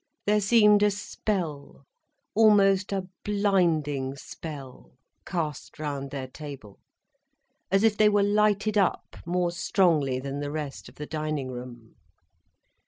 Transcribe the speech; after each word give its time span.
There 0.25 0.41
seemed 0.41 0.81
a 0.81 0.89
spell, 0.89 1.85
almost 2.33 2.91
a 2.91 3.07
blinding 3.23 4.15
spell, 4.15 4.97
cast 5.27 5.77
round 5.77 6.09
their 6.09 6.25
table, 6.25 6.79
as 7.69 7.83
if 7.83 7.97
they 7.97 8.09
were 8.09 8.23
lighted 8.23 8.79
up 8.79 9.17
more 9.27 9.51
strongly 9.51 10.19
than 10.19 10.39
the 10.39 10.49
rest 10.49 10.89
of 10.89 10.95
the 10.95 11.05
dining 11.05 11.51
room. 11.51 11.97